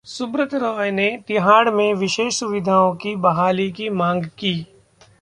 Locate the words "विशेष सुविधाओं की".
1.93-3.15